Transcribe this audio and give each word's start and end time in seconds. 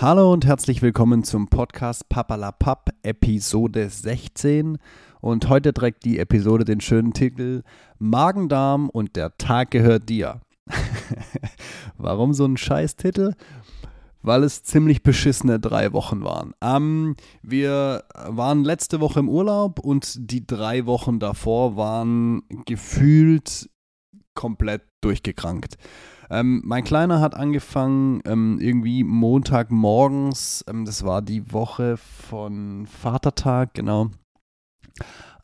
Hallo 0.00 0.32
und 0.32 0.44
herzlich 0.44 0.82
willkommen 0.82 1.22
zum 1.22 1.46
Podcast 1.46 2.08
Papalapap 2.08 2.90
Episode 3.04 3.88
16. 3.88 4.78
Und 5.20 5.48
heute 5.48 5.72
trägt 5.72 6.04
die 6.04 6.18
Episode 6.18 6.64
den 6.64 6.80
schönen 6.80 7.12
Titel 7.12 7.62
Magen-Darm 8.00 8.88
und 8.88 9.14
der 9.14 9.38
Tag 9.38 9.70
gehört 9.70 10.08
dir. 10.08 10.40
Warum 11.96 12.34
so 12.34 12.44
ein 12.44 12.56
Scheißtitel? 12.56 13.34
Weil 14.20 14.42
es 14.42 14.64
ziemlich 14.64 15.04
beschissene 15.04 15.60
drei 15.60 15.92
Wochen 15.92 16.24
waren. 16.24 16.54
Ähm, 16.60 17.14
wir 17.42 18.02
waren 18.12 18.64
letzte 18.64 19.00
Woche 19.00 19.20
im 19.20 19.28
Urlaub 19.28 19.78
und 19.78 20.16
die 20.18 20.44
drei 20.44 20.86
Wochen 20.86 21.20
davor 21.20 21.76
waren 21.76 22.42
gefühlt 22.66 23.70
komplett 24.34 24.82
durchgekrankt. 25.00 25.76
Ähm, 26.34 26.62
mein 26.64 26.82
Kleiner 26.82 27.20
hat 27.20 27.36
angefangen 27.36 28.20
ähm, 28.24 28.58
irgendwie 28.60 29.04
Montagmorgens, 29.04 30.64
ähm, 30.68 30.84
das 30.84 31.04
war 31.04 31.22
die 31.22 31.52
Woche 31.52 31.96
von 31.96 32.86
Vatertag, 32.86 33.74
genau. 33.74 34.10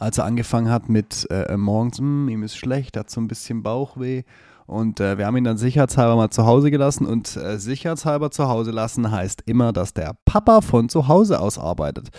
Als 0.01 0.19
er 0.19 0.25
angefangen 0.25 0.69
hat 0.69 0.89
mit 0.89 1.29
äh, 1.31 1.57
morgens, 1.57 1.99
hm, 1.99 2.29
ihm 2.29 2.43
ist 2.43 2.57
schlecht, 2.57 2.97
hat 2.97 3.09
so 3.09 3.21
ein 3.21 3.29
bisschen 3.29 3.63
Bauchweh 3.63 4.25
und 4.71 5.01
äh, 5.01 5.19
wir 5.19 5.27
haben 5.27 5.37
ihn 5.37 5.43
dann 5.43 5.59
sicherheitshalber 5.59 6.15
mal 6.15 6.31
zu 6.31 6.47
Hause 6.47 6.71
gelassen. 6.71 7.05
Und 7.05 7.37
äh, 7.37 7.59
sicherheitshalber 7.59 8.31
zu 8.31 8.47
Hause 8.47 8.71
lassen 8.71 9.11
heißt 9.11 9.43
immer, 9.47 9.73
dass 9.73 9.95
der 9.95 10.15
Papa 10.25 10.61
von 10.61 10.89
zu 10.89 11.09
Hause 11.09 11.41
aus 11.41 11.59
arbeitet. 11.59 12.11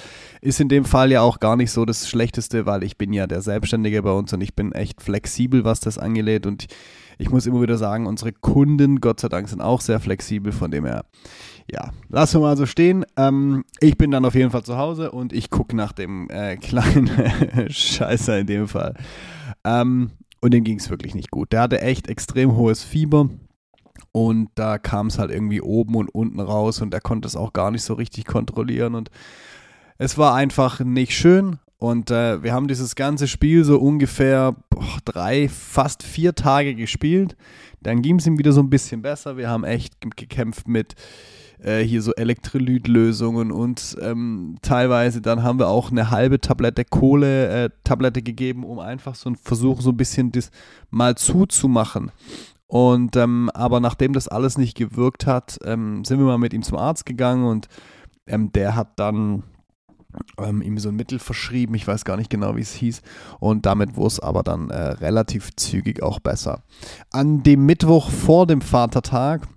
Ist 0.41 0.59
in 0.59 0.67
dem 0.67 0.83
Fall 0.83 1.13
ja 1.13 1.21
auch 1.21 1.39
gar 1.39 1.55
nicht 1.55 1.71
so 1.71 1.85
das 1.85 2.09
Schlechteste, 2.09 2.65
weil 2.65 2.83
ich 2.83 2.97
bin 2.97 3.13
ja 3.13 3.25
der 3.25 3.41
Selbstständige 3.41 4.03
bei 4.03 4.11
uns 4.11 4.33
und 4.33 4.41
ich 4.41 4.53
bin 4.53 4.73
echt 4.73 5.01
flexibel, 5.01 5.63
was 5.63 5.79
das 5.79 5.97
angeht. 5.97 6.45
Und 6.45 6.65
ich 7.21 7.29
muss 7.29 7.45
immer 7.45 7.61
wieder 7.61 7.77
sagen, 7.77 8.07
unsere 8.07 8.33
Kunden, 8.33 8.99
Gott 8.99 9.19
sei 9.19 9.29
Dank, 9.29 9.47
sind 9.47 9.61
auch 9.61 9.79
sehr 9.79 9.99
flexibel. 9.99 10.51
Von 10.51 10.71
dem 10.71 10.85
her, 10.85 11.05
ja, 11.71 11.91
lassen 12.09 12.41
wir 12.41 12.47
mal 12.47 12.57
so 12.57 12.65
stehen. 12.65 13.05
Ähm, 13.15 13.63
ich 13.79 13.95
bin 13.95 14.09
dann 14.09 14.25
auf 14.25 14.33
jeden 14.33 14.49
Fall 14.49 14.63
zu 14.63 14.77
Hause 14.77 15.11
und 15.11 15.31
ich 15.31 15.51
gucke 15.51 15.75
nach 15.75 15.91
dem 15.91 16.29
äh, 16.31 16.57
kleinen 16.57 17.09
Scheißer 17.69 18.39
in 18.39 18.47
dem 18.47 18.67
Fall. 18.67 18.95
Ähm, 19.63 20.11
und 20.41 20.53
dem 20.53 20.63
ging 20.63 20.79
es 20.79 20.89
wirklich 20.89 21.13
nicht 21.13 21.29
gut. 21.29 21.53
Der 21.53 21.61
hatte 21.61 21.81
echt 21.81 22.07
extrem 22.07 22.55
hohes 22.55 22.83
Fieber. 22.83 23.29
Und 24.11 24.49
da 24.55 24.79
kam 24.79 25.07
es 25.07 25.19
halt 25.19 25.29
irgendwie 25.29 25.61
oben 25.61 25.95
und 25.95 26.09
unten 26.09 26.39
raus 26.39 26.81
und 26.81 26.93
er 26.93 27.01
konnte 27.01 27.27
es 27.27 27.35
auch 27.35 27.53
gar 27.53 27.69
nicht 27.69 27.83
so 27.83 27.93
richtig 27.93 28.25
kontrollieren. 28.25 28.95
Und 28.95 29.11
es 29.99 30.17
war 30.17 30.33
einfach 30.33 30.79
nicht 30.79 31.15
schön. 31.15 31.59
Und 31.81 32.11
äh, 32.11 32.43
wir 32.43 32.53
haben 32.53 32.67
dieses 32.67 32.93
ganze 32.93 33.27
Spiel 33.27 33.63
so 33.63 33.79
ungefähr 33.79 34.55
boah, 34.69 34.99
drei, 35.03 35.49
fast 35.49 36.03
vier 36.03 36.35
Tage 36.35 36.75
gespielt. 36.75 37.35
Dann 37.81 38.03
ging 38.03 38.19
es 38.19 38.27
ihm 38.27 38.37
wieder 38.37 38.51
so 38.51 38.61
ein 38.61 38.69
bisschen 38.69 39.01
besser. 39.01 39.35
Wir 39.35 39.49
haben 39.49 39.63
echt 39.63 39.99
gekämpft 39.99 40.67
mit 40.67 40.93
äh, 41.57 41.79
hier 41.79 42.03
so 42.03 42.13
Elektrolytlösungen 42.13 43.51
und 43.51 43.97
ähm, 43.99 44.57
teilweise 44.61 45.21
dann 45.21 45.41
haben 45.41 45.57
wir 45.57 45.69
auch 45.69 45.89
eine 45.89 46.11
halbe 46.11 46.39
Tablette 46.39 46.85
Kohle-Tablette 46.85 48.19
äh, 48.19 48.23
gegeben, 48.23 48.63
um 48.63 48.77
einfach 48.77 49.15
so 49.15 49.29
einen 49.29 49.37
Versuch 49.37 49.81
so 49.81 49.89
ein 49.89 49.97
bisschen 49.97 50.31
das 50.31 50.51
mal 50.91 51.15
zuzumachen. 51.15 52.11
Und 52.67 53.15
ähm, 53.15 53.49
aber 53.55 53.79
nachdem 53.79 54.13
das 54.13 54.27
alles 54.27 54.55
nicht 54.59 54.77
gewirkt 54.77 55.25
hat, 55.25 55.57
ähm, 55.65 56.05
sind 56.05 56.19
wir 56.19 56.27
mal 56.27 56.37
mit 56.37 56.53
ihm 56.53 56.61
zum 56.61 56.77
Arzt 56.77 57.07
gegangen 57.07 57.45
und 57.45 57.69
ähm, 58.27 58.51
der 58.51 58.75
hat 58.75 58.99
dann 58.99 59.41
ähm, 60.37 60.61
ihm 60.61 60.77
so 60.77 60.89
ein 60.89 60.95
Mittel 60.95 61.19
verschrieben, 61.19 61.75
ich 61.75 61.87
weiß 61.87 62.05
gar 62.05 62.17
nicht 62.17 62.29
genau, 62.29 62.55
wie 62.55 62.61
es 62.61 62.73
hieß. 62.73 63.01
Und 63.39 63.65
damit 63.65 63.95
wurde 63.95 64.07
es 64.07 64.19
aber 64.19 64.43
dann 64.43 64.69
äh, 64.69 64.77
relativ 64.77 65.55
zügig 65.55 66.03
auch 66.03 66.19
besser. 66.19 66.63
An 67.11 67.43
dem 67.43 67.65
Mittwoch 67.65 68.09
vor 68.09 68.47
dem 68.47 68.61
Vatertag 68.61 69.47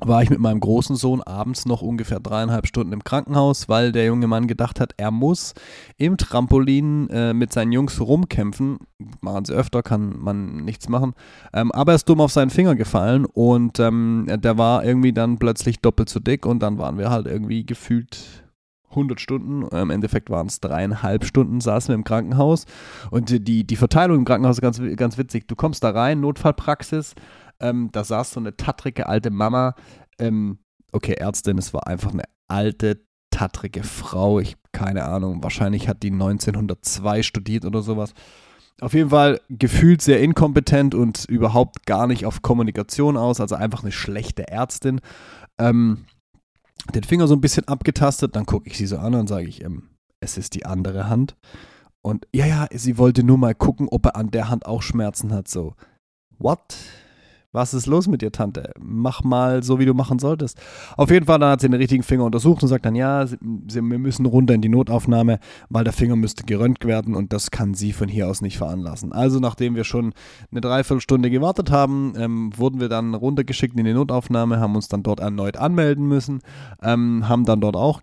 war 0.00 0.22
ich 0.22 0.30
mit 0.30 0.38
meinem 0.38 0.60
großen 0.60 0.96
Sohn 0.96 1.22
abends 1.22 1.66
noch 1.66 1.82
ungefähr 1.82 2.20
dreieinhalb 2.20 2.66
Stunden 2.66 2.92
im 2.92 3.04
Krankenhaus, 3.04 3.68
weil 3.68 3.92
der 3.92 4.06
junge 4.06 4.26
Mann 4.26 4.46
gedacht 4.46 4.80
hat, 4.80 4.94
er 4.96 5.10
muss 5.10 5.54
im 5.96 6.16
Trampolin 6.16 7.08
äh, 7.10 7.34
mit 7.34 7.52
seinen 7.52 7.72
Jungs 7.72 8.00
rumkämpfen. 8.00 8.78
Machen 9.20 9.44
sie 9.44 9.54
öfter, 9.54 9.82
kann 9.82 10.18
man 10.18 10.64
nichts 10.64 10.88
machen. 10.88 11.14
Ähm, 11.52 11.72
aber 11.72 11.92
er 11.92 11.96
ist 11.96 12.08
dumm 12.08 12.20
auf 12.20 12.32
seinen 12.32 12.50
Finger 12.50 12.74
gefallen 12.74 13.24
und 13.24 13.80
ähm, 13.80 14.26
der 14.28 14.58
war 14.58 14.84
irgendwie 14.84 15.12
dann 15.12 15.38
plötzlich 15.38 15.80
doppelt 15.80 16.08
so 16.08 16.20
dick 16.20 16.46
und 16.46 16.60
dann 16.60 16.78
waren 16.78 16.98
wir 16.98 17.10
halt 17.10 17.26
irgendwie 17.26 17.64
gefühlt 17.64 18.47
100 18.90 19.20
Stunden, 19.20 19.62
im 19.68 19.90
Endeffekt 19.90 20.30
waren 20.30 20.46
es 20.46 20.60
dreieinhalb 20.60 21.24
Stunden, 21.24 21.60
saßen 21.60 21.88
wir 21.88 21.94
im 21.94 22.04
Krankenhaus 22.04 22.64
und 23.10 23.46
die, 23.46 23.66
die 23.66 23.76
Verteilung 23.76 24.18
im 24.18 24.24
Krankenhaus 24.24 24.56
ist 24.56 24.62
ganz, 24.62 24.80
ganz 24.96 25.18
witzig. 25.18 25.46
Du 25.46 25.56
kommst 25.56 25.84
da 25.84 25.90
rein, 25.90 26.20
Notfallpraxis, 26.20 27.14
ähm, 27.60 27.90
da 27.92 28.04
saß 28.04 28.32
so 28.32 28.40
eine 28.40 28.56
tattrige 28.56 29.06
alte 29.06 29.30
Mama. 29.30 29.74
Ähm, 30.18 30.58
okay, 30.92 31.14
Ärztin, 31.14 31.58
es 31.58 31.74
war 31.74 31.86
einfach 31.86 32.12
eine 32.12 32.24
alte, 32.46 33.00
tattrige 33.30 33.82
Frau. 33.82 34.40
Ich, 34.40 34.56
keine 34.72 35.04
Ahnung, 35.04 35.42
wahrscheinlich 35.42 35.88
hat 35.88 36.02
die 36.02 36.10
1902 36.10 37.22
studiert 37.22 37.64
oder 37.64 37.82
sowas. 37.82 38.14
Auf 38.80 38.94
jeden 38.94 39.10
Fall 39.10 39.40
gefühlt 39.48 40.02
sehr 40.02 40.20
inkompetent 40.20 40.94
und 40.94 41.24
überhaupt 41.24 41.84
gar 41.84 42.06
nicht 42.06 42.26
auf 42.26 42.42
Kommunikation 42.42 43.16
aus, 43.16 43.40
also 43.40 43.56
einfach 43.56 43.82
eine 43.82 43.90
schlechte 43.90 44.46
Ärztin. 44.48 45.00
Ähm, 45.58 46.04
den 46.94 47.04
Finger 47.04 47.26
so 47.26 47.34
ein 47.34 47.40
bisschen 47.40 47.68
abgetastet, 47.68 48.36
dann 48.36 48.46
gucke 48.46 48.68
ich 48.68 48.76
sie 48.76 48.86
so 48.86 48.98
an 48.98 49.14
und 49.14 49.28
sage 49.28 49.48
ich, 49.48 49.62
ähm, 49.62 49.90
es 50.20 50.38
ist 50.38 50.54
die 50.54 50.66
andere 50.66 51.08
Hand. 51.08 51.36
Und 52.02 52.26
ja, 52.32 52.46
ja, 52.46 52.68
sie 52.72 52.98
wollte 52.98 53.22
nur 53.22 53.38
mal 53.38 53.54
gucken, 53.54 53.88
ob 53.90 54.06
er 54.06 54.16
an 54.16 54.30
der 54.30 54.48
Hand 54.48 54.66
auch 54.66 54.82
Schmerzen 54.82 55.32
hat. 55.32 55.48
So, 55.48 55.74
what? 56.38 56.76
Was 57.52 57.72
ist 57.72 57.86
los 57.86 58.08
mit 58.08 58.20
dir, 58.20 58.30
Tante? 58.30 58.72
Mach 58.78 59.24
mal 59.24 59.62
so, 59.62 59.78
wie 59.78 59.86
du 59.86 59.94
machen 59.94 60.18
solltest. 60.18 60.60
Auf 60.98 61.10
jeden 61.10 61.24
Fall, 61.24 61.38
dann 61.38 61.52
hat 61.52 61.62
sie 61.62 61.68
den 61.68 61.80
richtigen 61.80 62.02
Finger 62.02 62.24
untersucht 62.24 62.62
und 62.62 62.68
sagt 62.68 62.84
dann, 62.84 62.94
ja, 62.94 63.26
sie, 63.26 63.38
sie, 63.68 63.80
wir 63.80 63.98
müssen 63.98 64.26
runter 64.26 64.52
in 64.52 64.60
die 64.60 64.68
Notaufnahme, 64.68 65.38
weil 65.70 65.82
der 65.82 65.94
Finger 65.94 66.14
müsste 66.14 66.44
geröntgt 66.44 66.84
werden 66.84 67.14
und 67.14 67.32
das 67.32 67.50
kann 67.50 67.72
sie 67.72 67.94
von 67.94 68.06
hier 68.06 68.28
aus 68.28 68.42
nicht 68.42 68.58
veranlassen. 68.58 69.12
Also, 69.12 69.40
nachdem 69.40 69.76
wir 69.76 69.84
schon 69.84 70.12
eine 70.50 70.60
Dreiviertelstunde 70.60 71.30
gewartet 71.30 71.70
haben, 71.70 72.12
ähm, 72.18 72.50
wurden 72.54 72.80
wir 72.80 72.90
dann 72.90 73.14
runtergeschickt 73.14 73.78
in 73.78 73.84
die 73.86 73.94
Notaufnahme, 73.94 74.60
haben 74.60 74.76
uns 74.76 74.88
dann 74.88 75.02
dort 75.02 75.20
erneut 75.20 75.56
anmelden 75.56 76.06
müssen, 76.06 76.40
ähm, 76.82 77.30
haben 77.30 77.46
dann 77.46 77.62
dort 77.62 77.76
auch 77.76 78.02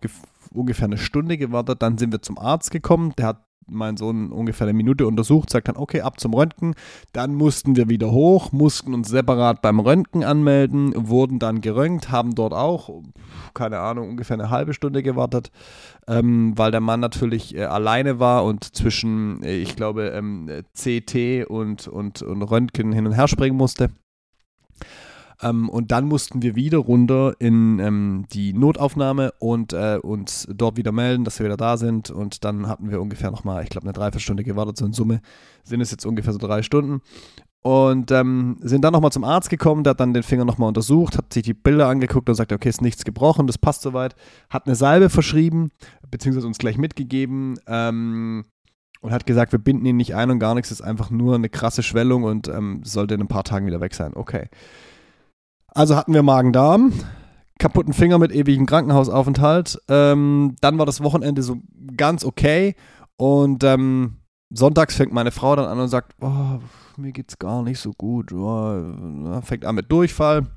ungefähr 0.52 0.86
eine 0.86 0.98
Stunde 0.98 1.38
gewartet. 1.38 1.84
Dann 1.84 2.00
sind 2.00 2.12
wir 2.12 2.22
zum 2.22 2.40
Arzt 2.40 2.72
gekommen. 2.72 3.14
Der 3.18 3.28
hat 3.28 3.46
mein 3.68 3.98
Sohn 3.98 4.32
ungefähr 4.32 4.68
eine 4.68 4.74
Minute 4.74 5.08
untersucht, 5.08 5.50
sagt 5.50 5.68
dann, 5.68 5.78
okay, 5.78 6.02
ab 6.02 6.20
zum 6.20 6.34
Röntgen. 6.34 6.76
Dann 7.14 7.36
mussten 7.36 7.76
wir 7.76 7.90
wieder 7.90 8.12
hoch, 8.12 8.52
mussten 8.52 8.94
uns 8.94 9.10
separat 9.10 9.62
beim 9.62 9.80
Röntgen 9.80 10.24
anmelden, 10.24 10.94
wurden 10.96 11.40
dann 11.40 11.62
geröntgt, 11.62 12.12
haben 12.12 12.36
dort 12.36 12.54
auch, 12.54 12.90
keine 13.54 13.80
Ahnung, 13.80 14.10
ungefähr 14.10 14.36
eine 14.36 14.50
halbe 14.50 14.74
Stunde 14.74 15.04
gewartet, 15.04 15.52
ähm, 16.08 16.54
weil 16.56 16.72
der 16.72 16.82
Mann 16.82 17.00
natürlich 17.00 17.56
äh, 17.56 17.64
alleine 17.64 18.20
war 18.20 18.44
und 18.44 18.76
zwischen, 18.76 19.44
äh, 19.44 19.56
ich 19.58 19.76
glaube, 19.76 20.10
ähm, 20.10 20.50
CT 20.74 21.48
und, 21.50 21.88
und, 21.88 22.22
und 22.22 22.42
Röntgen 22.44 22.92
hin 22.92 23.08
und 23.08 23.14
her 23.14 23.28
springen 23.28 23.58
musste. 23.58 23.90
Ähm, 25.42 25.70
und 25.70 25.92
dann 25.92 26.06
mussten 26.06 26.42
wir 26.42 26.56
wieder 26.56 26.78
runter 26.78 27.34
in 27.40 27.80
ähm, 27.80 28.26
die 28.32 28.54
Notaufnahme 28.54 29.34
und 29.40 29.74
äh, 29.74 30.00
uns 30.02 30.48
dort 30.54 30.78
wieder 30.78 30.92
melden, 30.92 31.24
dass 31.24 31.40
wir 31.40 31.46
wieder 31.46 31.58
da 31.58 31.78
sind. 31.78 32.10
Und 32.10 32.44
dann 32.44 32.68
hatten 32.68 32.90
wir 32.90 33.02
ungefähr 33.02 33.32
nochmal, 33.32 33.64
ich 33.64 33.70
glaube, 33.70 33.86
eine 33.86 33.94
Dreiviertelstunde 33.94 34.44
gewartet. 34.44 34.78
So 34.78 34.86
in 34.86 34.94
Summe 34.94 35.22
sind 35.64 35.82
es 35.82 35.92
jetzt 35.92 36.06
ungefähr 36.06 36.34
so 36.34 36.40
drei 36.40 36.62
Stunden. 36.62 37.02
Und 37.62 38.12
ähm, 38.12 38.58
sind 38.62 38.84
dann 38.84 38.94
nochmal 38.94 39.12
zum 39.12 39.24
Arzt 39.24 39.50
gekommen, 39.50 39.84
der 39.84 39.92
hat 39.92 40.00
dann 40.00 40.14
den 40.14 40.22
Finger 40.22 40.46
nochmal 40.46 40.68
untersucht, 40.68 41.18
hat 41.18 41.34
sich 41.34 41.42
die 41.42 41.56
Bilder 41.56 41.88
angeguckt 41.88 42.30
und 42.30 42.36
sagt, 42.36 42.54
okay, 42.54 42.70
ist 42.70 42.84
nichts 42.84 43.04
gebrochen, 43.04 43.48
das 43.48 43.58
passt 43.58 43.82
soweit. 43.82 44.16
Hat 44.52 44.68
eine 44.68 44.76
Salbe 44.76 45.10
verschrieben, 45.10 45.72
beziehungsweise 46.12 46.46
uns 46.46 46.60
gleich 46.60 46.78
mitgegeben. 46.78 47.56
Ähm, 47.66 48.46
und 49.02 49.12
hat 49.12 49.26
gesagt, 49.26 49.52
wir 49.52 49.60
binden 49.60 49.86
ihn 49.86 49.98
nicht 49.98 50.16
ein 50.16 50.30
und 50.30 50.40
gar 50.40 50.56
nichts, 50.56 50.72
ist 50.72 50.82
einfach 50.82 51.10
nur 51.10 51.36
eine 51.36 51.50
krasse 51.50 51.84
Schwellung 51.84 52.24
und 52.24 52.48
ähm, 52.48 52.82
sollte 52.84 53.16
in 53.16 53.22
ein 53.22 53.28
paar 53.28 53.44
Tagen 53.44 53.66
wieder 53.66 53.82
weg 53.82 53.94
sein. 53.94 54.14
Okay. 54.16 54.48
Also 55.76 55.98
hatten 55.98 56.14
wir 56.14 56.24
Magen-Darm, 56.24 56.94
kaputten 57.60 57.92
Finger 57.92 58.18
mit 58.18 58.32
ewigem 58.32 58.66
Krankenhausaufenthalt. 58.66 59.78
Ähm, 59.90 60.56
dann 60.62 60.78
war 60.80 60.86
das 60.86 61.04
Wochenende 61.04 61.44
so 61.44 61.58
ganz 61.98 62.24
okay. 62.24 62.76
Und 63.18 63.62
ähm, 63.66 64.20
sonntags 64.50 64.96
fängt 64.96 65.12
meine 65.12 65.32
Frau 65.32 65.54
dann 65.58 65.66
an 65.66 65.78
und 65.78 65.90
sagt, 65.90 66.14
oh, 66.22 66.60
mir 66.96 67.12
geht's 67.12 67.38
gar 67.40 67.62
nicht 67.62 67.82
so 67.82 67.92
gut. 67.92 68.32
Oh, 68.32 69.42
fängt 69.44 69.66
an 69.66 69.76
mit 69.76 69.92
Durchfall. 69.92 70.48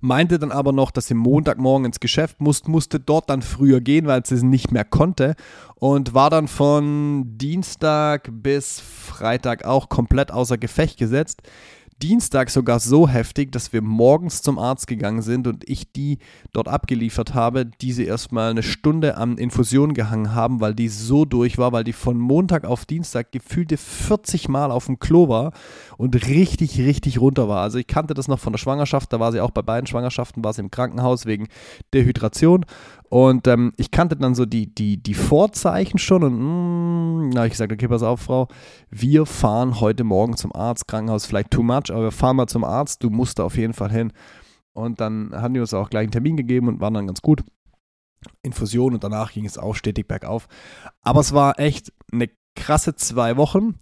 Meinte 0.00 0.38
dann 0.38 0.52
aber 0.52 0.72
noch, 0.72 0.90
dass 0.90 1.06
sie 1.06 1.14
Montagmorgen 1.14 1.86
ins 1.86 2.00
Geschäft 2.00 2.40
musste, 2.40 2.70
musste 2.70 3.00
dort 3.00 3.30
dann 3.30 3.40
früher 3.40 3.80
gehen, 3.80 4.06
weil 4.06 4.26
sie 4.26 4.34
es 4.34 4.42
nicht 4.42 4.72
mehr 4.72 4.84
konnte. 4.84 5.36
Und 5.76 6.12
war 6.12 6.28
dann 6.28 6.48
von 6.48 7.38
Dienstag 7.38 8.28
bis 8.30 8.78
Freitag 8.78 9.64
auch 9.64 9.88
komplett 9.88 10.30
außer 10.30 10.58
Gefecht 10.58 10.98
gesetzt. 10.98 11.42
Dienstag 12.02 12.50
sogar 12.50 12.80
so 12.80 13.08
heftig, 13.08 13.52
dass 13.52 13.72
wir 13.72 13.80
morgens 13.80 14.42
zum 14.42 14.58
Arzt 14.58 14.88
gegangen 14.88 15.22
sind 15.22 15.46
und 15.46 15.68
ich 15.68 15.92
die 15.92 16.18
dort 16.52 16.66
abgeliefert 16.66 17.32
habe, 17.32 17.64
die 17.64 17.92
sie 17.92 18.04
erstmal 18.04 18.50
eine 18.50 18.64
Stunde 18.64 19.16
an 19.16 19.38
Infusion 19.38 19.94
gehangen 19.94 20.34
haben, 20.34 20.60
weil 20.60 20.74
die 20.74 20.88
so 20.88 21.24
durch 21.24 21.58
war, 21.58 21.70
weil 21.70 21.84
die 21.84 21.92
von 21.92 22.18
Montag 22.18 22.64
auf 22.64 22.86
Dienstag 22.86 23.30
gefühlte 23.30 23.76
40 23.76 24.48
Mal 24.48 24.72
auf 24.72 24.86
dem 24.86 24.98
Klo 24.98 25.28
war 25.28 25.52
und 25.96 26.26
richtig, 26.26 26.80
richtig 26.80 27.20
runter 27.20 27.48
war. 27.48 27.62
Also 27.62 27.78
ich 27.78 27.86
kannte 27.86 28.14
das 28.14 28.26
noch 28.26 28.40
von 28.40 28.52
der 28.52 28.58
Schwangerschaft, 28.58 29.12
da 29.12 29.20
war 29.20 29.30
sie 29.30 29.40
auch 29.40 29.52
bei 29.52 29.62
beiden 29.62 29.86
Schwangerschaften, 29.86 30.42
war 30.42 30.52
sie 30.52 30.62
im 30.62 30.72
Krankenhaus 30.72 31.24
wegen 31.26 31.46
Dehydration 31.94 32.66
und 33.12 33.46
ähm, 33.46 33.74
ich 33.76 33.90
kannte 33.90 34.16
dann 34.16 34.34
so 34.34 34.46
die, 34.46 34.74
die, 34.74 34.96
die 34.96 35.12
Vorzeichen 35.12 35.98
schon 35.98 36.22
und 36.22 36.38
mh, 36.38 37.34
mm, 37.34 37.36
habe 37.36 37.46
ich 37.46 37.52
gesagt, 37.52 37.70
okay, 37.70 37.86
pass 37.86 38.02
auf, 38.02 38.20
Frau, 38.20 38.48
wir 38.88 39.26
fahren 39.26 39.80
heute 39.80 40.02
Morgen 40.02 40.34
zum 40.38 40.50
Arzt, 40.54 40.88
Krankenhaus 40.88 41.26
vielleicht 41.26 41.50
too 41.50 41.62
much, 41.62 41.90
aber 41.90 42.04
wir 42.04 42.10
fahren 42.10 42.36
mal 42.36 42.46
zum 42.46 42.64
Arzt, 42.64 43.04
du 43.04 43.10
musst 43.10 43.38
da 43.38 43.44
auf 43.44 43.58
jeden 43.58 43.74
Fall 43.74 43.92
hin. 43.92 44.14
Und 44.72 45.02
dann 45.02 45.30
haben 45.34 45.52
die 45.52 45.60
uns 45.60 45.74
auch 45.74 45.90
gleich 45.90 46.04
einen 46.04 46.10
Termin 46.10 46.38
gegeben 46.38 46.68
und 46.68 46.80
waren 46.80 46.94
dann 46.94 47.06
ganz 47.06 47.20
gut. 47.20 47.44
Infusion 48.42 48.94
und 48.94 49.04
danach 49.04 49.30
ging 49.34 49.44
es 49.44 49.58
auch 49.58 49.74
stetig 49.74 50.08
bergauf. 50.08 50.48
Aber 51.02 51.20
es 51.20 51.34
war 51.34 51.60
echt 51.60 51.92
eine 52.10 52.30
krasse 52.56 52.94
zwei 52.94 53.36
Wochen. 53.36 53.74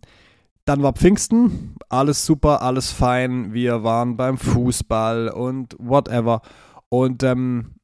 Dann 0.65 0.83
war 0.83 0.95
Pfingsten, 0.95 1.77
alles 1.89 2.27
super, 2.27 2.63
alles 2.63 2.91
fein. 2.91 3.53
Wir 3.53 3.85
waren 3.85 4.17
beim 4.17 4.39
Fußball 4.39 5.29
und 5.29 5.77
whatever. 5.79 6.43
Und 6.89 7.23
ähm, 7.23 7.77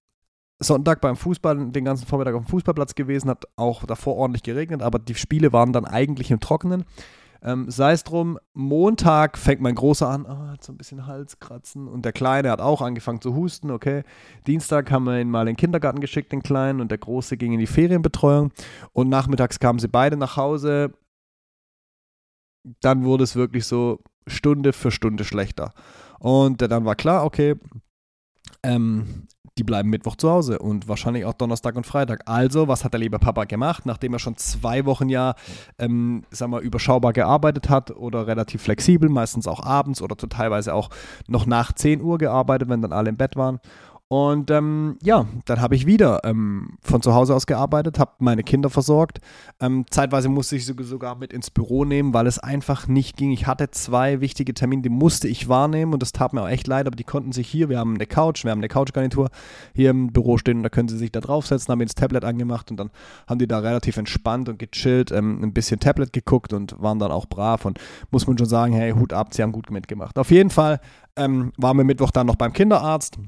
Sonntag 0.59 1.01
beim 1.01 1.17
Fußball, 1.17 1.71
den 1.71 1.85
ganzen 1.85 2.07
Vormittag 2.07 2.35
auf 2.35 2.45
dem 2.45 2.49
Fußballplatz 2.49 2.95
gewesen, 2.95 3.29
hat 3.29 3.45
auch 3.57 3.85
davor 3.85 4.17
ordentlich 4.17 4.43
geregnet, 4.43 4.83
aber 4.83 4.99
die 4.99 5.15
Spiele 5.15 5.53
waren 5.53 5.73
dann 5.73 5.85
eigentlich 5.85 6.31
im 6.31 6.41
Trockenen. 6.41 6.85
Ähm, 7.43 7.71
sei 7.71 7.93
es 7.93 8.03
drum, 8.03 8.39
Montag 8.55 9.37
fängt 9.37 9.61
mein 9.61 9.75
Großer 9.75 10.09
an, 10.09 10.25
oh, 10.27 10.49
hat 10.51 10.65
so 10.65 10.73
ein 10.73 10.79
bisschen 10.79 11.07
Halskratzen 11.07 11.87
und 11.87 12.05
der 12.05 12.13
Kleine 12.13 12.51
hat 12.51 12.61
auch 12.61 12.81
angefangen 12.81 13.21
zu 13.21 13.35
husten, 13.35 13.71
okay. 13.71 14.03
Dienstag 14.47 14.91
haben 14.91 15.05
wir 15.05 15.21
ihn 15.21 15.31
mal 15.31 15.43
in 15.43 15.49
den 15.49 15.57
Kindergarten 15.57 16.01
geschickt, 16.01 16.33
den 16.33 16.43
Kleinen, 16.43 16.81
und 16.81 16.91
der 16.91 16.99
Große 16.99 17.37
ging 17.37 17.53
in 17.53 17.61
die 17.61 17.67
Ferienbetreuung 17.67 18.53
und 18.93 19.09
nachmittags 19.11 19.61
kamen 19.61 19.79
sie 19.79 19.89
beide 19.89 20.17
nach 20.17 20.37
Hause. 20.37 20.95
Dann 22.81 23.05
wurde 23.05 23.25
es 23.25 23.37
wirklich 23.37 23.67
so 23.67 24.01
Stunde 24.27 24.73
für 24.73 24.91
Stunde 24.91 25.25
schlechter. 25.25 25.73
Und 26.19 26.63
dann 26.63 26.85
war 26.85 26.97
klar, 26.97 27.25
okay, 27.25 27.55
ähm, 28.63 29.29
die 29.59 29.65
bleiben 29.65 29.89
Mittwoch 29.89 30.17
zu 30.17 30.31
Hause 30.31 30.59
und 30.59 30.87
wahrscheinlich 30.89 31.25
auch 31.25 31.33
Donnerstag 31.33 31.77
und 31.77 31.87
Freitag. 31.87 32.23
Also, 32.27 32.69
was 32.69 32.85
hat 32.85 32.93
der 32.93 33.01
liebe 33.01 33.19
Papa 33.19 33.45
gemacht, 33.45 33.87
nachdem 33.87 34.13
er 34.13 34.19
schon 34.19 34.37
zwei 34.37 34.85
Wochen 34.85 35.09
ja, 35.09 35.35
ähm, 35.79 36.25
sagen 36.31 36.53
wir, 36.53 36.61
überschaubar 36.61 37.13
gearbeitet 37.13 37.71
hat 37.71 37.91
oder 37.91 38.27
relativ 38.27 38.63
flexibel, 38.63 39.09
meistens 39.09 39.47
auch 39.47 39.65
abends 39.65 40.03
oder 40.03 40.17
teilweise 40.17 40.75
auch 40.75 40.91
noch 41.29 41.47
nach 41.47 41.73
10 41.73 42.03
Uhr 42.03 42.19
gearbeitet, 42.19 42.69
wenn 42.69 42.83
dann 42.83 42.93
alle 42.93 43.09
im 43.09 43.17
Bett 43.17 43.37
waren. 43.37 43.61
Und 44.09 44.53
ähm, 44.53 44.99
ja, 45.03 45.27
dann 45.47 45.61
habe 45.61 45.75
ich 45.75 45.85
wieder 45.85 46.21
ähm, 46.23 46.79
von 46.81 47.03
zu 47.03 47.13
Hause 47.13 47.35
aus 47.35 47.45
gearbeitet, 47.45 47.99
habe 47.99 48.13
meine 48.21 48.45
Kinder 48.45 48.71
versorgt. 48.71 49.19
Ähm, 49.59 49.85
zeitweise 49.91 50.29
musste 50.29 50.55
ich 50.55 50.65
sie 50.65 50.75
sogar 50.79 51.17
mit 51.17 51.33
ins 51.33 51.51
Büro 51.51 51.85
nehmen, 51.85 52.15
weil 52.15 52.29
es 52.29 52.39
einfach 52.39 52.87
nicht 52.87 53.17
ging. 53.17 53.33
Ich 53.33 53.49
hatte 53.49 53.73
zwei 53.73 54.21
wichtige 54.21 54.55
Termine, 54.55 54.83
die 54.83 54.91
musste 54.91 55.27
ich 55.27 55.49
wahrnehmen 55.49 55.93
und 55.93 56.03
das 56.03 56.13
tat 56.13 56.33
mir 56.33 56.43
auch 56.43 56.49
echt 56.49 56.69
leid, 56.69 56.87
aber 56.87 56.95
die 56.95 57.03
konnten 57.03 57.33
sich 57.33 57.49
hier, 57.49 57.69
wir 57.69 57.81
haben 57.81 57.97
eine 57.97 58.07
Couch, 58.07 58.45
wir 58.45 58.53
haben 58.53 58.61
eine 58.61 58.69
Couchgarnitur 58.69 59.29
hier 59.75 59.91
im 59.91 60.13
Büro 60.13 60.39
stehen 60.39 60.59
und 60.59 60.63
da 60.63 60.69
können 60.69 60.89
sie 60.89 60.99
sich 60.99 61.11
da 61.11 61.19
draufsetzen, 61.19 61.73
haben 61.73 61.81
ins 61.81 61.97
Tablet 61.97 62.25
angemacht 62.25 62.71
und 62.71 62.77
dann 62.77 62.91
haben 63.27 63.41
die 63.41 63.49
da 63.49 63.59
relativ 63.59 63.97
entspannt 63.97 64.49
und 64.49 64.61
gechillt 64.61 65.11
ähm, 65.11 65.43
ein 65.43 65.53
bisschen 65.53 65.81
Tablet 65.81 66.13
geguckt 66.13 66.53
und 66.53 66.81
waren 66.81 67.01
dann 67.01 67.11
auch 67.11 67.27
brav 67.27 67.65
und 67.65 67.81
muss 68.13 68.29
man 68.29 68.39
schon 68.39 68.47
sagen, 68.47 68.73
hey, 68.73 68.93
Hut 68.93 69.13
ab, 69.13 69.35
sie 69.35 69.43
haben 69.43 69.51
gut 69.51 69.73
mitgemacht. 69.73 70.17
Auf 70.17 70.31
jeden 70.31 70.51
Fall 70.51 70.79
ähm, 71.17 71.53
waren 71.57 71.77
wir 71.77 71.83
Mittwoch 71.83 72.13
dann 72.13 72.29
noch 72.29 72.37
beim 72.37 72.53
Kinderarzt 72.53 73.19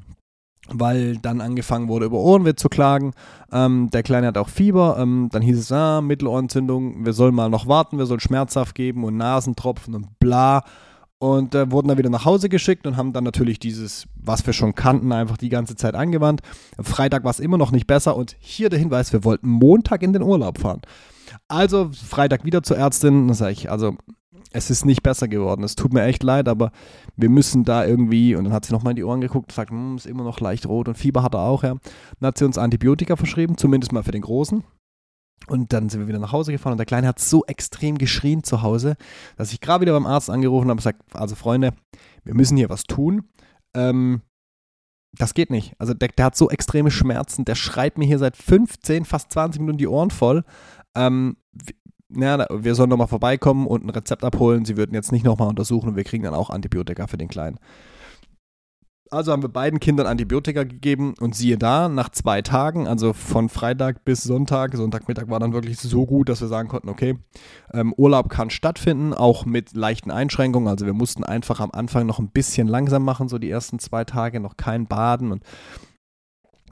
weil 0.69 1.16
dann 1.16 1.40
angefangen 1.40 1.88
wurde, 1.88 2.06
über 2.06 2.19
Ohrenwitz 2.19 2.60
zu 2.60 2.69
klagen. 2.69 3.12
Ähm, 3.52 3.88
der 3.93 4.02
Kleine 4.02 4.28
hat 4.28 4.38
auch 4.38 4.49
Fieber. 4.49 4.96
Ähm, 4.99 5.28
dann 5.32 5.43
hieß 5.43 5.58
es, 5.58 5.72
ah, 5.72 6.00
Mittelohrentzündung, 6.00 7.05
wir 7.05 7.12
sollen 7.12 7.34
mal 7.34 7.49
noch 7.49 7.66
warten, 7.66 7.99
wir 7.99 8.06
sollen 8.06 8.20
Schmerzhaft 8.20 8.75
geben 8.75 9.05
und 9.05 9.16
Nasentropfen 9.16 9.94
und 9.94 10.19
bla. 10.19 10.64
Und 11.20 11.55
äh, 11.56 11.70
wurden 11.72 11.88
dann 11.88 11.99
wieder 11.99 12.10
nach 12.10 12.25
Hause 12.25 12.49
geschickt 12.49 12.87
und 12.87 12.96
haben 12.96 13.12
dann 13.12 13.25
natürlich 13.25 13.58
dieses, 13.58 14.06
was 14.14 14.46
wir 14.46 14.52
schon 14.52 14.76
kannten, 14.76 15.10
einfach 15.10 15.37
die 15.37 15.49
ganze 15.49 15.75
Zeit 15.75 15.96
angewandt. 15.96 16.43
Freitag 16.81 17.25
war 17.25 17.32
es 17.32 17.40
immer 17.40 17.58
noch 17.58 17.72
nicht 17.72 17.88
besser 17.88 18.14
und 18.14 18.37
hier 18.38 18.69
der 18.69 18.78
Hinweis, 18.78 19.12
wir 19.12 19.25
wollten 19.25 19.49
Montag 19.49 20.02
in 20.02 20.12
den 20.12 20.22
Urlaub 20.22 20.58
fahren. 20.58 20.81
Also 21.49 21.90
Freitag 21.93 22.44
wieder 22.44 22.62
zur 22.62 22.78
Ärztin, 22.78 23.32
sage 23.34 23.52
ich, 23.52 23.69
also 23.69 23.96
es 24.50 24.70
ist 24.70 24.84
nicht 24.84 25.02
besser 25.02 25.28
geworden. 25.28 25.62
Es 25.62 25.76
tut 25.76 25.92
mir 25.92 26.04
echt 26.04 26.22
leid, 26.22 26.48
aber 26.48 26.72
wir 27.16 27.28
müssen 27.28 27.64
da 27.64 27.84
irgendwie, 27.84 28.34
und 28.34 28.44
dann 28.44 28.52
hat 28.52 28.64
sie 28.64 28.72
nochmal 28.72 28.92
in 28.92 28.96
die 28.96 29.04
Ohren 29.04 29.20
geguckt 29.20 29.50
und 29.50 29.54
sagt, 29.54 29.70
hm, 29.70 29.96
ist 29.96 30.06
immer 30.06 30.24
noch 30.24 30.40
leicht 30.40 30.66
rot 30.66 30.88
und 30.88 30.96
Fieber 30.96 31.22
hat 31.22 31.34
er 31.34 31.40
auch, 31.40 31.62
ja. 31.62 31.74
Dann 32.20 32.26
hat 32.26 32.38
sie 32.38 32.44
uns 32.44 32.58
Antibiotika 32.58 33.16
verschrieben, 33.16 33.56
zumindest 33.56 33.92
mal 33.92 34.02
für 34.02 34.12
den 34.12 34.22
Großen. 34.22 34.64
Und 35.46 35.72
dann 35.72 35.88
sind 35.88 36.00
wir 36.00 36.08
wieder 36.08 36.18
nach 36.18 36.32
Hause 36.32 36.52
gefahren 36.52 36.72
und 36.72 36.78
der 36.78 36.86
Kleine 36.86 37.06
hat 37.06 37.20
so 37.20 37.44
extrem 37.46 37.96
geschrien 37.96 38.42
zu 38.42 38.62
Hause, 38.62 38.96
dass 39.36 39.52
ich 39.52 39.60
gerade 39.60 39.82
wieder 39.82 39.92
beim 39.92 40.06
Arzt 40.06 40.30
angerufen 40.30 40.64
habe 40.64 40.72
und 40.72 40.78
gesagt, 40.78 41.02
also 41.14 41.36
Freunde, 41.36 41.74
wir 42.24 42.34
müssen 42.34 42.56
hier 42.56 42.68
was 42.68 42.84
tun. 42.84 43.28
Ähm, 43.74 44.22
das 45.16 45.34
geht 45.34 45.50
nicht. 45.50 45.74
Also 45.78 45.94
der, 45.94 46.08
der, 46.08 46.26
hat 46.26 46.36
so 46.36 46.50
extreme 46.50 46.90
Schmerzen, 46.90 47.44
der 47.44 47.54
schreit 47.54 47.96
mir 47.96 48.04
hier 48.04 48.18
seit 48.18 48.36
15, 48.36 49.04
fast 49.04 49.32
20 49.32 49.60
Minuten 49.60 49.78
die 49.78 49.88
Ohren 49.88 50.10
voll. 50.10 50.44
Ähm, 50.94 51.36
ja, 52.10 52.46
wir 52.50 52.75
sollen 52.75 52.90
nochmal 52.90 53.06
vorbeikommen 53.06 53.66
und 53.66 53.84
ein 53.84 53.90
Rezept 53.90 54.25
abholen. 54.25 54.64
Sie 54.64 54.76
würden 54.76 54.94
jetzt 54.94 55.12
nicht 55.12 55.25
nochmal 55.25 55.49
untersuchen 55.49 55.90
und 55.90 55.96
wir 55.96 56.05
kriegen 56.05 56.25
dann 56.25 56.34
auch 56.34 56.50
Antibiotika 56.50 57.06
für 57.06 57.19
den 57.19 57.28
Kleinen. 57.28 57.58
Also 59.10 59.32
haben 59.32 59.43
wir 59.43 59.49
beiden 59.49 59.81
Kindern 59.81 60.06
Antibiotika 60.06 60.64
gegeben 60.64 61.14
und 61.19 61.34
siehe 61.34 61.56
da, 61.56 61.88
nach 61.88 62.10
zwei 62.10 62.43
Tagen, 62.43 62.87
also 62.87 63.14
von 63.14 63.49
Freitag 63.49 64.05
bis 64.05 64.22
Sonntag, 64.22 64.76
Sonntagmittag 64.76 65.28
war 65.28 65.40
dann 65.40 65.55
wirklich 65.55 65.78
so 65.78 66.05
gut, 66.05 66.28
dass 66.28 66.43
wir 66.43 66.49
sagen 66.49 66.69
konnten, 66.69 66.90
okay, 66.90 67.16
ähm, 67.72 67.94
Urlaub 67.96 68.28
kann 68.28 68.50
stattfinden, 68.50 69.14
auch 69.14 69.46
mit 69.46 69.75
leichten 69.75 70.11
Einschränkungen. 70.11 70.69
Also 70.69 70.84
wir 70.84 70.93
mussten 70.93 71.25
einfach 71.25 71.61
am 71.61 71.70
Anfang 71.70 72.06
noch 72.06 72.19
ein 72.19 72.31
bisschen 72.31 72.69
langsam 72.69 73.02
machen, 73.02 73.28
so 73.28 73.38
die 73.38 73.50
ersten 73.50 73.78
zwei 73.78 74.04
Tage, 74.04 74.40
noch 74.40 74.58
kein 74.58 74.87
Baden 74.87 75.32
und 75.32 75.43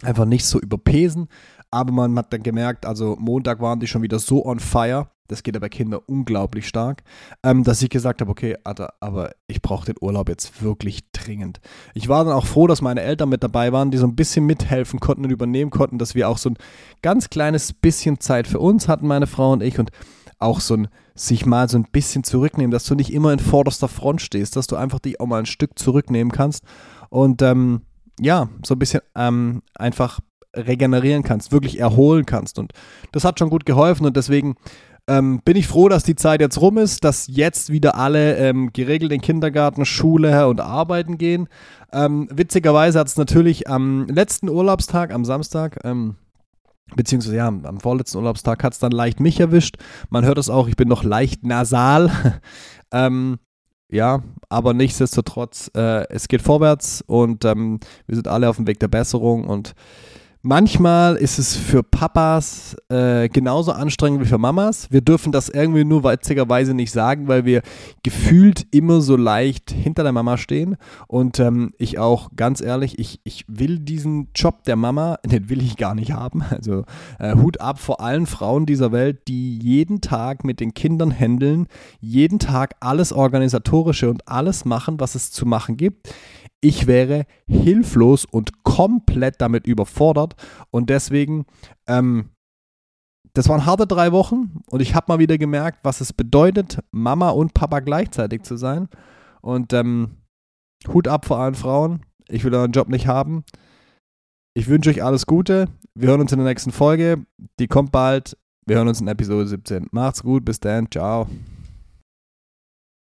einfach 0.03 0.27
nicht 0.27 0.45
so 0.45 0.61
überpesen. 0.61 1.29
Aber 1.71 1.93
man 1.93 2.19
hat 2.19 2.33
dann 2.35 2.43
gemerkt, 2.43 2.85
also 2.85 3.17
Montag 3.19 3.61
waren 3.61 3.81
die 3.81 3.87
schon 3.87 4.03
wieder 4.03 4.19
so 4.19 4.45
on 4.45 4.61
fire, 4.61 5.09
das 5.29 5.43
geht 5.43 5.55
ja 5.55 5.61
bei 5.61 5.69
Kindern 5.69 6.01
unglaublich 6.07 6.69
stark, 6.69 7.03
ähm, 7.43 7.65
dass 7.65 7.83
ich 7.83 7.91
gesagt 7.91 8.21
habe, 8.21 8.31
okay, 8.31 8.57
Alter, 8.65 8.95
aber 9.01 9.33
ich 9.47 9.63
brauche 9.63 9.87
den 9.87 9.97
Urlaub 10.01 10.29
jetzt 10.29 10.63
wirklich 10.63 11.11
dringend. 11.13 11.61
Ich 11.95 12.09
war 12.09 12.25
dann 12.25 12.33
auch 12.33 12.47
froh, 12.47 12.67
dass 12.67 12.83
meine 12.83 13.03
Eltern 13.03 13.29
mit 13.29 13.43
dabei 13.43 13.73
waren, 13.73 13.91
die 13.91 13.99
so 13.99 14.07
ein 14.07 14.17
bisschen 14.17 14.47
mithelfen 14.47 15.01
konnten 15.01 15.25
und 15.25 15.31
übernehmen 15.31 15.71
konnten, 15.71 15.99
dass 15.99 16.15
wir 16.15 16.29
auch 16.29 16.39
so 16.39 16.51
ein 16.51 16.57
ganz 17.03 17.31
kleines 17.31 17.73
bisschen 17.73 18.21
Zeit 18.21 18.47
für 18.47 18.61
uns 18.61 18.89
hatten, 18.89 19.07
meine 19.07 19.27
Frau 19.27 19.53
und 19.53 19.63
ich, 19.63 19.79
und 19.79 19.91
auch 20.39 20.61
so 20.61 20.75
ein 20.75 20.89
sich 21.15 21.47
mal 21.47 21.69
so 21.69 21.79
ein 21.79 21.87
bisschen 21.91 22.25
zurücknehmen, 22.25 22.71
dass 22.71 22.85
du 22.85 22.95
nicht 22.95 23.13
immer 23.13 23.33
in 23.33 23.39
vorderster 23.39 23.89
Front 23.89 24.21
stehst, 24.21 24.55
dass 24.55 24.67
du 24.67 24.77
einfach 24.77 24.99
dich 24.99 25.19
auch 25.19 25.27
mal 25.27 25.39
ein 25.39 25.47
Stück 25.47 25.79
zurücknehmen 25.79 26.31
kannst 26.31 26.63
und 27.09 27.41
ähm, 27.41 27.83
ja, 28.21 28.49
so 28.65 28.75
ein 28.75 28.79
bisschen 28.79 29.01
ähm, 29.15 29.63
einfach 29.75 30.21
regenerieren 30.55 31.23
kannst, 31.23 31.53
wirklich 31.53 31.79
erholen 31.79 32.27
kannst. 32.27 32.59
Und 32.59 32.73
das 33.13 33.25
hat 33.25 33.39
schon 33.39 33.51
gut 33.51 33.67
geholfen 33.67 34.07
und 34.07 34.17
deswegen 34.17 34.57
ähm, 35.09 35.41
bin 35.45 35.57
ich 35.57 35.69
froh, 35.69 35.89
dass 35.89 36.03
die 36.03 36.17
Zeit 36.17 36.41
jetzt 36.41 36.61
rum 36.61 36.79
ist, 36.79 37.05
dass 37.05 37.27
jetzt 37.29 37.71
wieder 37.71 37.97
alle 37.97 38.37
ähm, 38.37 38.73
geregelt 38.73 39.13
in 39.13 39.21
Kindergarten, 39.21 39.85
Schule 39.85 40.49
und 40.49 40.61
arbeiten 40.61 41.19
gehen. 41.19 41.49
Ähm, 41.93 42.29
witzigerweise 42.33 42.99
hat 42.99 43.07
es 43.07 43.17
natürlich 43.17 43.69
am 43.69 44.07
letzten 44.07 44.49
Urlaubstag, 44.49 45.13
am 45.13 45.25
Samstag, 45.25 45.79
ähm, 45.85 46.17
beziehungsweise 46.95 47.37
ja, 47.37 47.47
am 47.49 47.81
vorletzten 47.81 48.19
Urlaubstag 48.19 48.63
hat 48.65 48.73
es 48.73 48.79
dann 48.79 48.93
leicht 48.93 49.21
mich 49.21 49.39
erwischt. 49.39 49.77
Man 50.11 50.25
hört 50.25 50.39
es 50.39 50.51
auch, 50.51 50.69
ich 50.69 50.77
bin 50.77 50.89
noch 50.89 51.05
leicht 51.05 51.45
nasal. 51.45 52.11
ähm, 52.93 53.39
ja, 53.89 54.25
aber 54.49 54.75
nichtsdestotrotz, 54.75 55.71
äh, 55.77 56.09
es 56.09 56.27
geht 56.27 56.43
vorwärts 56.43 57.03
und 57.07 57.45
ähm, 57.45 57.79
wir 58.07 58.17
sind 58.17 58.27
alle 58.27 58.49
auf 58.49 58.57
dem 58.57 58.67
Weg 58.67 58.81
der 58.81 58.89
Besserung 58.89 59.45
und 59.45 59.75
Manchmal 60.49 61.17
ist 61.17 61.41
es 61.41 61.57
für 61.57 61.83
Papas 61.83 62.77
äh, 62.89 63.29
genauso 63.29 63.73
anstrengend 63.73 64.21
wie 64.21 64.29
für 64.29 64.39
Mamas. 64.39 64.87
Wir 64.93 65.01
dürfen 65.01 65.33
das 65.33 65.49
irgendwie 65.49 65.83
nur 65.85 66.05
witzigerweise 66.05 66.73
nicht 66.73 66.93
sagen, 66.93 67.27
weil 67.27 67.45
wir 67.45 67.63
gefühlt 68.05 68.65
immer 68.71 69.01
so 69.01 69.17
leicht 69.17 69.73
hinter 69.73 70.05
der 70.05 70.13
Mama 70.13 70.37
stehen. 70.37 70.77
Und 71.09 71.41
ähm, 71.41 71.73
ich 71.79 71.99
auch, 71.99 72.31
ganz 72.37 72.61
ehrlich, 72.61 73.01
ich, 73.01 73.19
ich 73.25 73.45
will 73.49 73.81
diesen 73.81 74.29
Job 74.37 74.63
der 74.63 74.77
Mama, 74.77 75.19
den 75.27 75.49
will 75.51 75.61
ich 75.61 75.77
gar 75.77 75.97
nicht 75.97 76.13
haben. 76.13 76.45
Also 76.49 76.85
äh, 77.19 77.35
Hut 77.35 77.61
ab 77.61 77.81
vor 77.81 78.01
allen 78.01 78.27
Frauen 78.27 78.67
dieser 78.67 78.93
Welt, 78.93 79.27
die 79.27 79.59
jeden 79.59 80.01
Tag 80.01 80.45
mit 80.45 80.61
den 80.61 80.75
Kindern 80.75 81.11
händeln, 81.11 81.67
jeden 81.99 82.39
Tag 82.39 82.77
alles 82.79 83.13
Organisatorische 83.13 84.09
und 84.09 84.29
alles 84.29 84.65
machen, 84.65 85.01
was 85.01 85.17
es 85.17 85.33
zu 85.33 85.45
machen 85.45 85.77
gibt. 85.77 86.15
Ich 86.61 86.87
wäre 86.87 87.27
hilflos 87.47 88.25
und 88.25 88.65
komplett 88.65 89.41
damit 89.41 89.67
überfordert 89.67 90.35
und 90.71 90.91
deswegen, 90.91 91.47
ähm, 91.87 92.31
das 93.35 93.49
waren 93.49 93.67
harte 93.67 93.87
drei 93.87 94.13
Wochen 94.13 94.63
und 94.71 94.81
ich 94.81 94.95
habe 94.95 95.07
mal 95.09 95.19
wieder 95.19 95.37
gemerkt, 95.39 95.81
was 95.83 96.01
es 96.01 96.13
bedeutet, 96.13 96.79
Mama 96.91 97.31
und 97.31 97.55
Papa 97.55 97.81
gleichzeitig 97.81 98.43
zu 98.43 98.57
sein. 98.57 98.89
Und 99.43 99.73
ähm, 99.75 100.17
Hut 100.89 101.09
ab 101.09 101.27
vor 101.27 101.39
allen 101.39 101.55
Frauen. 101.55 102.01
Ich 102.29 102.45
will 102.45 102.55
euren 102.55 102.73
Job 102.73 102.89
nicht 102.89 103.07
haben. 103.07 103.45
Ich 104.55 104.69
wünsche 104.69 104.91
euch 104.91 105.05
alles 105.05 105.27
Gute. 105.27 105.69
Wir 105.95 106.09
hören 106.09 106.21
uns 106.21 106.33
in 106.33 106.39
der 106.39 106.49
nächsten 106.49 106.73
Folge. 106.73 107.27
Die 107.61 107.69
kommt 107.69 107.93
bald. 107.93 108.37
Wir 108.67 108.77
hören 108.77 108.89
uns 108.89 109.01
in 109.01 109.09
Episode 109.09 109.47
17. 109.47 109.89
Macht's 109.93 110.23
gut. 110.23 110.45
Bis 110.45 110.61
dann. 110.61 110.91
Ciao. 110.91 111.29